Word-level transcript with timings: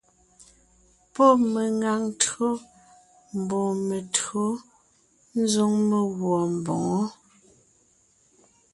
Pɔ́ 1.13 1.29
meŋaŋ 1.53 2.01
tÿǒ 2.21 2.47
mbɔɔ 3.39 3.69
me[o 3.87 4.05
tÿǒ 4.15 4.43
ńzoŋ 5.41 5.71
meguɔ 5.89 6.39
mboŋó. 6.55 7.01